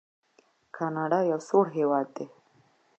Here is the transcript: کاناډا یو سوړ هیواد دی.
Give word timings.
کاناډا 0.75 1.19
یو 1.31 1.39
سوړ 1.47 1.65
هیواد 1.77 2.07
دی. 2.15 2.27